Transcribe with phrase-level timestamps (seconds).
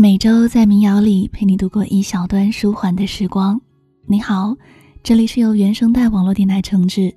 [0.00, 3.60] 每周在民谣里陪你度过一小段舒缓的时光。
[4.06, 4.56] 你好，
[5.02, 7.14] 这里是由原声带网络电台承制，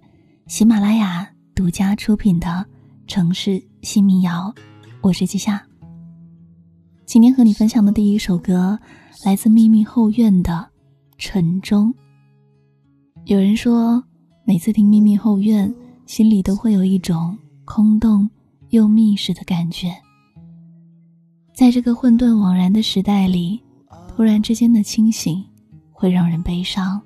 [0.48, 2.66] 喜马拉雅独家出品的
[3.08, 4.54] 城市新民谣，
[5.00, 5.66] 我是季夏。
[7.06, 8.78] 今天和你分享的第一首歌
[9.24, 10.52] 来自秘密后院的
[11.18, 11.90] 《晨钟》。
[13.24, 14.04] 有人说，
[14.44, 15.74] 每次听秘密后院，
[16.06, 18.30] 心里都会有一种空洞
[18.72, 19.96] 又密实的感觉。
[21.54, 23.62] 在这个混沌惘然的时代里，
[24.08, 25.46] 突然之间的清醒，
[25.92, 27.00] 会让人悲伤，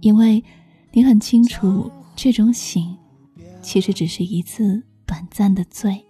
[0.00, 0.42] 因为
[0.92, 2.96] 你很清楚，这种醒，
[3.60, 6.04] 其实只是一次短暂的醉。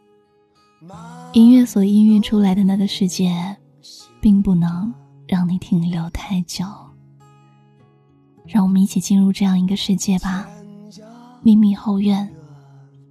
[1.33, 3.57] 音乐所孕育出来的那个世界，
[4.21, 4.93] 并不能
[5.27, 6.65] 让你停留太久。
[8.47, 10.47] 让我们一起进入这样一个世界吧，
[11.43, 12.31] 秘密后院，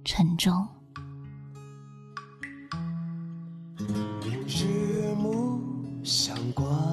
[0.04, 0.64] 沉重。
[6.56, 6.83] 游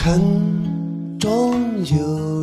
[0.00, 2.37] 城中有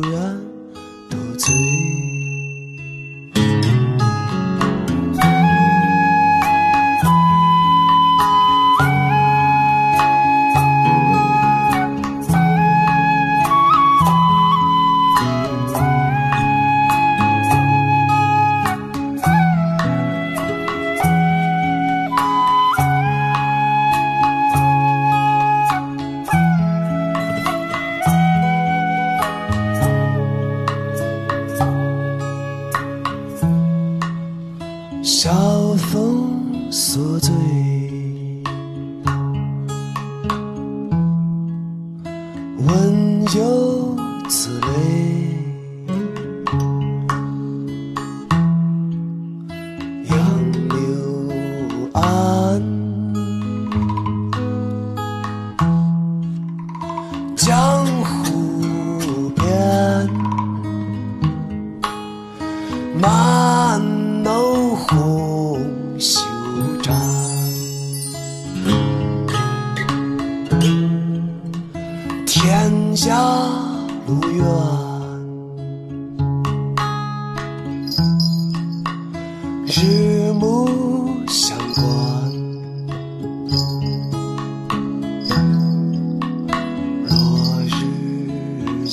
[42.58, 43.96] 问犹
[44.28, 45.15] 自泪。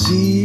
[0.03, 0.42] see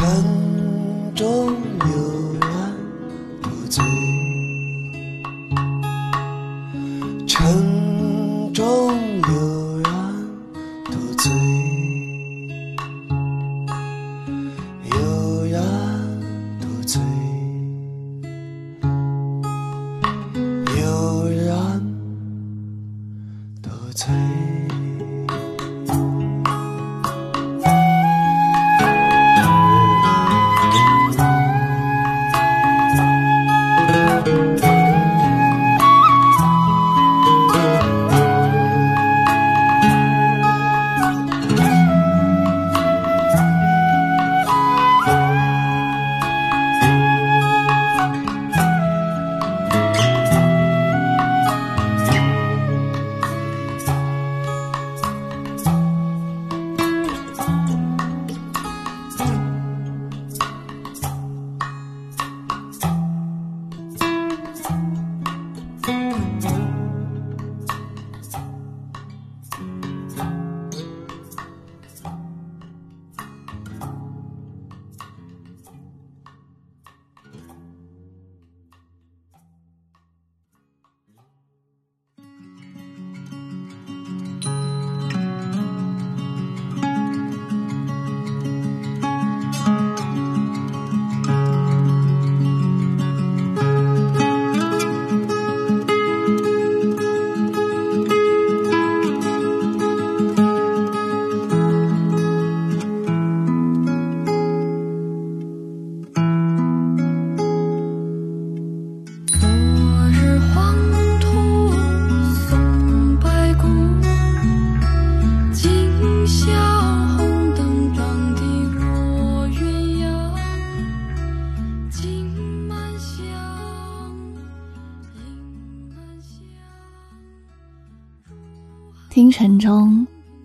[0.00, 0.24] 城
[1.14, 1.54] 中
[1.90, 2.09] 有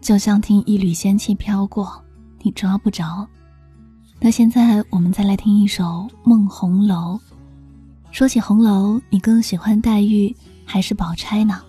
[0.05, 1.99] 就像听一缕仙气飘过，
[2.43, 3.27] 你抓不着。
[4.19, 5.83] 那现在我们再来听一首
[6.23, 7.15] 《梦红楼》。
[8.11, 11.59] 说起红楼，你更喜欢黛玉还是宝钗呢？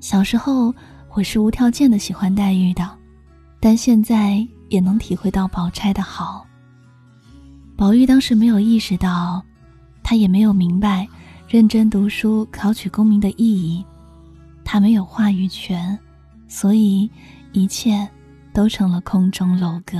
[0.00, 0.74] 小时候
[1.12, 2.88] 我是无条件的喜欢黛玉的，
[3.60, 6.46] 但现在也能体会到宝钗的好。
[7.76, 9.44] 宝玉当时没有意识到，
[10.02, 11.06] 他也没有明白
[11.46, 13.84] 认真读书、考取功名的意义。
[14.64, 15.96] 他没有话语权，
[16.48, 17.10] 所以
[17.52, 18.08] 一切
[18.52, 19.98] 都成了空中楼阁。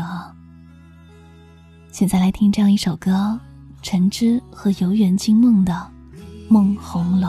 [1.91, 3.39] 现在来听这样一首歌：
[3.83, 5.73] 陈芝和游园惊梦的
[6.49, 7.29] 《梦红楼》。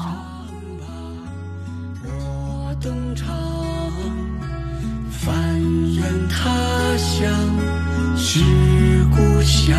[2.80, 3.28] 登场，
[5.10, 7.28] 凡人他乡
[8.16, 8.40] 是
[9.10, 9.76] 故乡，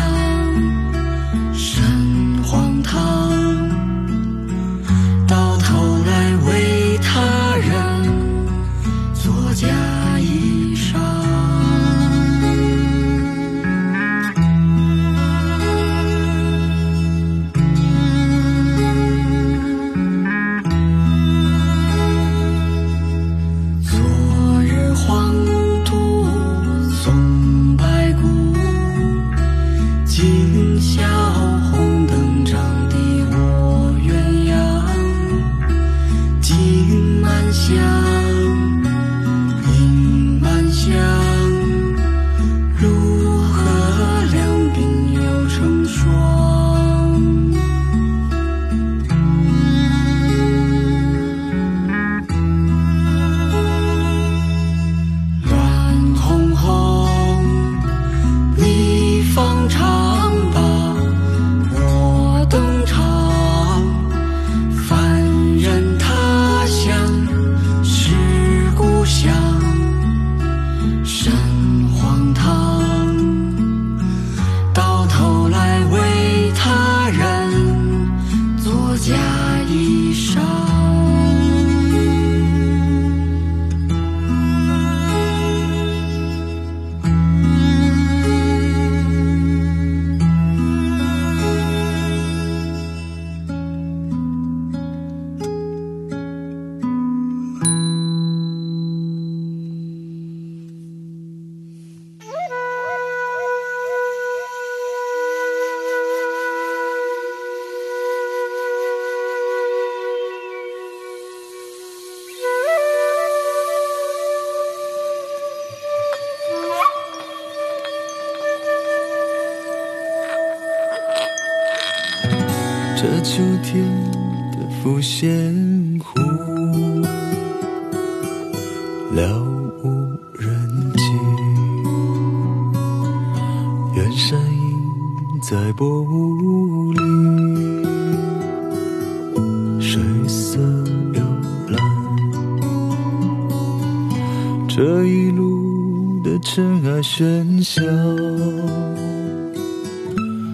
[144.81, 147.81] 这一路的尘埃喧嚣。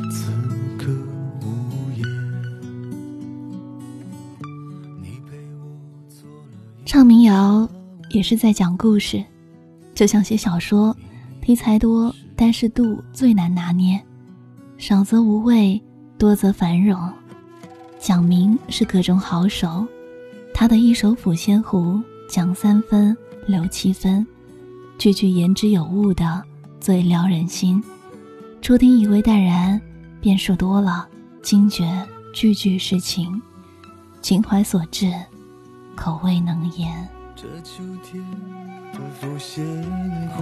[0.09, 0.31] 此
[0.79, 0.91] 刻，
[6.87, 7.69] 唱民谣
[8.09, 9.23] 也是在讲故事，
[9.93, 10.97] 就像写小说，
[11.39, 14.03] 题材多，但是度最难拿捏，
[14.79, 15.79] 少则无味，
[16.17, 16.99] 多则繁荣。
[17.99, 19.85] 蒋明是各中好手，
[20.51, 21.77] 他的一手《抚仙湖》
[22.27, 23.15] 讲三分，
[23.47, 24.25] 留七分，
[24.97, 26.41] 句句言之有物的，
[26.79, 27.83] 最撩人心。
[28.59, 29.79] 初听以为淡然，
[30.19, 31.07] 便说多了，
[31.43, 31.85] 惊觉
[32.33, 33.39] 句句是情，
[34.19, 35.13] 情怀所至，
[35.95, 37.07] 口未能言。
[37.35, 38.25] 这秋天
[38.91, 39.63] 的抚仙
[40.31, 40.41] 湖，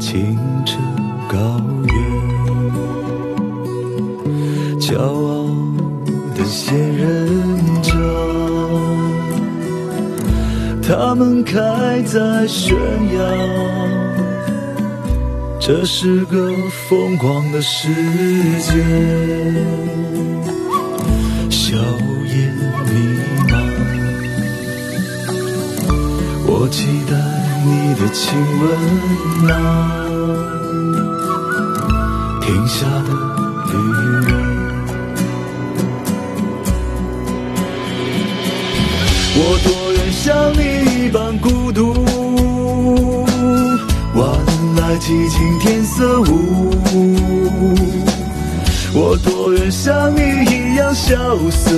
[0.00, 0.36] 清
[0.66, 0.80] 澈
[1.28, 1.94] 高远，
[4.80, 5.46] 骄傲
[6.34, 7.49] 的仙人
[10.92, 13.20] 它们开在悬崖。
[15.60, 16.52] 这是个
[16.88, 17.88] 疯狂的世
[18.58, 18.72] 界，
[21.48, 22.52] 硝烟
[22.88, 23.52] 弥漫。
[26.48, 27.14] 我期待
[27.64, 28.20] 你的亲
[28.60, 28.66] 吻
[29.48, 29.54] 啊，
[32.40, 33.08] 停下的
[33.70, 33.74] 旅
[34.26, 34.28] 人。
[39.36, 39.70] 我多
[40.30, 41.92] 像你一般孤独，
[44.14, 44.28] 晚
[44.76, 46.70] 来寂静天色无。
[48.94, 51.16] 我多愿像你一样萧
[51.50, 51.72] 瑟。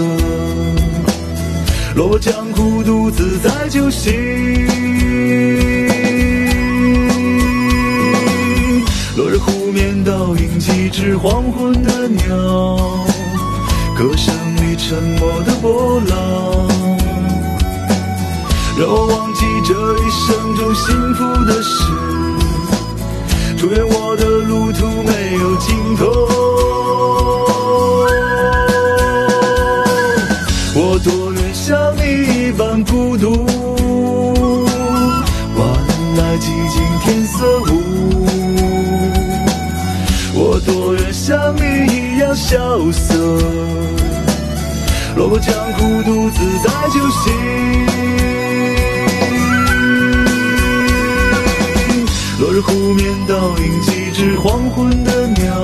[1.94, 4.12] 落江湖，独自在酒醒。
[9.16, 12.26] 落日湖面倒映几只黄昏的鸟，
[13.96, 16.68] 歌声里沉默的波浪，
[18.78, 21.84] 让我忘记这一生中幸福的事。
[23.58, 26.06] 祝愿我的路途没有尽头。
[30.74, 32.00] 我多愿像你
[32.48, 33.46] 一般孤独，
[35.54, 35.62] 晚
[36.16, 37.70] 来寂静天色无。
[40.34, 41.60] 我多愿像你
[41.92, 42.58] 一样萧
[42.90, 43.14] 瑟，
[45.14, 47.30] 落魄江湖独自在酒醒。
[52.42, 55.54] 落日湖面倒映几只黄昏的鸟，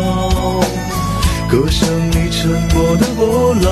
[1.48, 3.64] 歌声里沉默的波浪。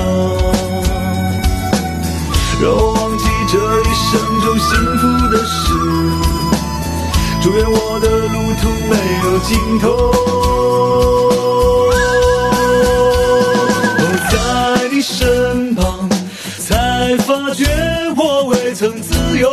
[2.61, 5.71] 让我忘记这一生中幸福的事，
[7.41, 9.87] 祝愿我的路途没有尽头。
[13.95, 14.35] 哦，在
[14.91, 16.09] 你身旁，
[16.59, 17.63] 才发觉
[18.17, 19.47] 我未曾自由。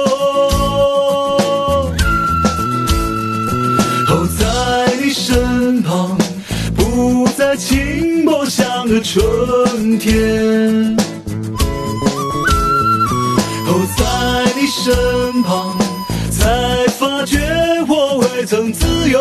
[9.04, 10.96] 春天。
[13.66, 14.02] 哦，在
[14.58, 15.76] 你身旁，
[16.30, 17.38] 才发觉
[17.86, 19.20] 我未曾自由。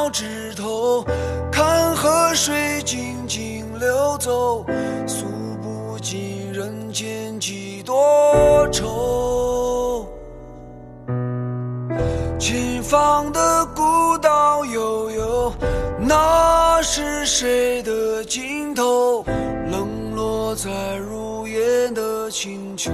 [0.00, 1.04] 把脚趾头
[1.52, 4.64] 看河水静静流走，
[5.06, 5.26] 诉
[5.62, 10.06] 不尽人间几多愁。
[12.38, 15.52] 前方的古道悠悠，
[15.98, 19.22] 那是谁的尽头？
[19.70, 22.90] 冷落在如烟的清秋。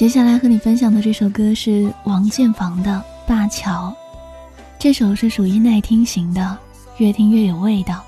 [0.00, 3.94] 接下来和你分享的这首歌是王建房的《灞桥》，
[4.78, 6.56] 这首是属于耐听型的，
[6.96, 8.02] 越听越有味道。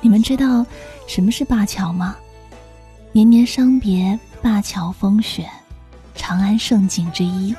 [0.00, 0.66] 你们知道
[1.06, 2.16] 什么是灞桥吗？
[3.12, 5.48] 年年伤别，灞桥风雪，
[6.16, 7.54] 长安胜景之一。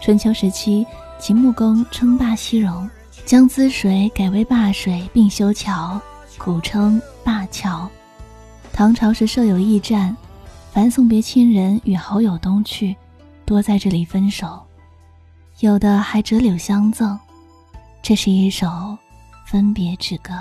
[0.00, 0.86] 春秋时期，
[1.18, 2.88] 秦穆公称霸西戎，
[3.26, 6.00] 将滋水改为灞水，并修桥，
[6.38, 7.86] 古称灞桥。
[8.72, 10.16] 唐朝时设有驿站。
[10.74, 12.96] 凡送别亲人与好友东去，
[13.46, 14.60] 多在这里分手，
[15.60, 17.16] 有的还折柳相赠。
[18.02, 18.98] 这是一首
[19.46, 20.34] 分别之歌。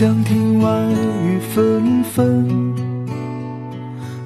[0.00, 2.48] 想听晚雨纷纷，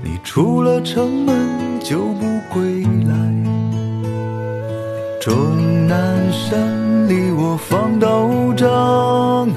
[0.04, 1.36] 你出了城门
[1.80, 3.16] 就不归来。
[5.20, 5.34] 终
[5.88, 9.50] 南山里我放刀杖，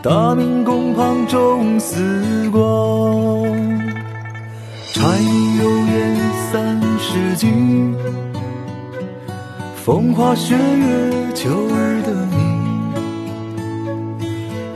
[0.00, 2.62] 大明宫旁种丝瓜。
[4.94, 6.16] 柴米油盐
[6.50, 7.94] 三十斤，
[9.76, 12.17] 风花雪月秋日的。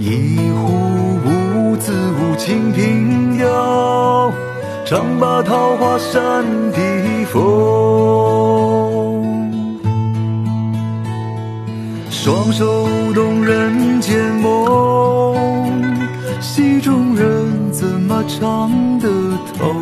[0.05, 0.67] 一壶
[1.25, 4.33] 无字无情凭吊，
[4.85, 7.41] 唱罢桃花扇的风。
[12.11, 15.71] 双手舞动人间梦，
[16.41, 19.09] 戏中人怎么唱得
[19.57, 19.73] 透？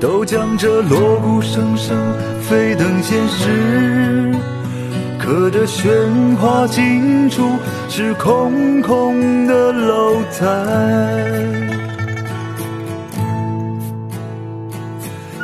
[0.00, 1.94] 都将这锣鼓声声
[2.40, 4.34] 飞登现实。
[5.28, 7.42] 可这喧哗尽处
[7.90, 10.46] 是空空的楼台，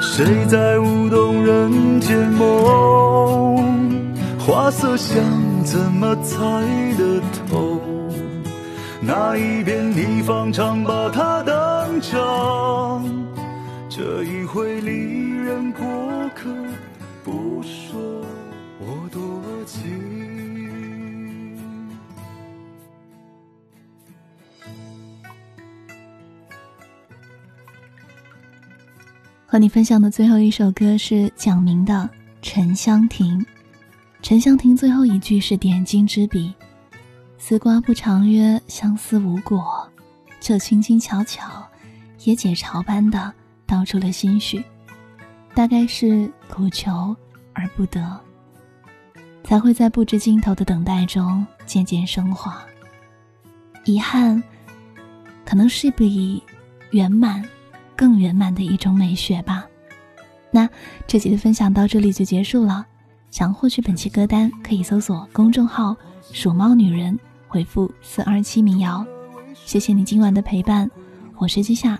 [0.01, 3.63] 谁在舞动人间梦？
[4.39, 5.23] 花色香
[5.65, 6.39] 怎么猜
[6.97, 7.21] 得
[7.51, 7.79] 透？
[9.03, 13.05] 那一边你方唱把它登场？
[13.91, 15.85] 这一回离人过
[29.47, 31.95] 和你分享的最后一首歌是蒋明的
[32.43, 33.39] 《沉香亭》。
[34.21, 36.53] 沉香亭最后一句是点睛之笔
[37.39, 39.89] ：“丝瓜不长约，相思无果，
[40.41, 41.65] 这轻轻巧巧，
[42.25, 43.33] 也解嘲般的
[43.65, 44.65] 道出了心绪。
[45.55, 47.15] 大概是苦求
[47.53, 48.21] 而不得，
[49.45, 52.61] 才会在不知尽头的等待中渐渐升华。
[53.85, 54.43] 遗憾，
[55.45, 56.43] 可能是比
[56.91, 57.45] 圆满。”
[57.97, 59.65] 更圆满的一种美学吧。
[60.51, 60.69] 那
[61.07, 62.85] 这期的分享到这里就结束了。
[63.31, 65.97] 想获取本期歌单，可以搜索公众号
[66.33, 69.07] “鼠猫女人”，回复四二七民谣。
[69.55, 70.91] 谢谢你今晚的陪伴，
[71.37, 71.97] 我是季夏。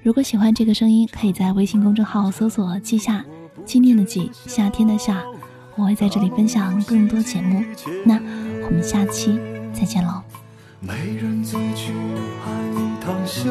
[0.00, 3.24] 如果喜欢这个声音，可以在微信公众号搜索“季夏”，
[3.66, 5.20] 纪念的季，夏天的夏。
[5.76, 7.62] 我会在这里分享更多节目。
[8.04, 8.14] 那
[8.64, 9.38] 我们下期
[9.72, 10.22] 再见喽。
[10.86, 11.92] 人醉去
[12.44, 12.50] 海
[13.04, 13.50] 棠羞。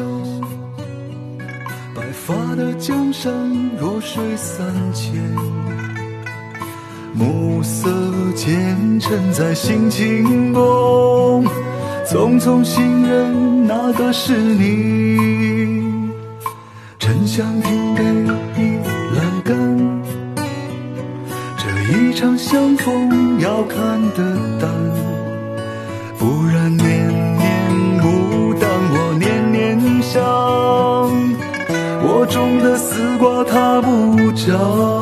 [1.94, 3.32] 白发的江山
[3.78, 5.12] 弱水三千，
[7.12, 7.90] 暮色
[8.34, 11.44] 渐沉在心情中。
[12.06, 15.61] 匆匆行人，哪个是你？
[22.22, 24.22] 这一场相逢要看得
[24.60, 24.70] 淡，
[26.16, 30.22] 不然年年牡丹，我年年想。
[32.04, 35.01] 我种的丝瓜它不长。